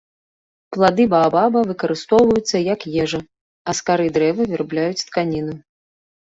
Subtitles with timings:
[0.75, 3.21] Плады баабаба выкарыстоўваюцца, як ежа,
[3.67, 5.55] а з кары дрэва вырабляюць тканіну.